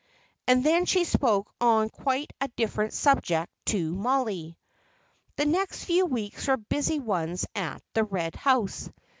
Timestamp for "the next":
5.35-5.83